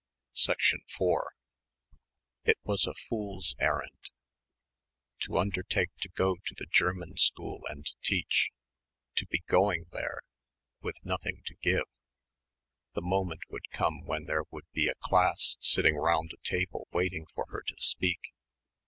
4 0.97 1.33
It 2.45 2.57
was 2.63 2.87
a 2.87 2.95
fool's 3.07 3.55
errand.... 3.59 4.09
To 5.19 5.37
undertake 5.37 5.95
to 5.97 6.09
go 6.09 6.37
to 6.43 6.55
the 6.57 6.65
German 6.65 7.17
school 7.17 7.61
and 7.69 7.85
teach... 8.01 8.49
to 9.17 9.27
be 9.27 9.43
going 9.45 9.85
there... 9.91 10.23
with 10.81 11.05
nothing 11.05 11.43
to 11.45 11.53
give. 11.53 11.85
The 12.95 13.01
moment 13.03 13.41
would 13.51 13.69
come 13.69 14.03
when 14.03 14.25
there 14.25 14.45
would 14.49 14.71
be 14.71 14.87
a 14.87 14.95
class 14.95 15.57
sitting 15.59 15.97
round 15.97 16.31
a 16.33 16.37
table 16.49 16.87
waiting 16.91 17.27
for 17.35 17.45
her 17.51 17.61
to 17.61 17.75
speak. 17.79 18.33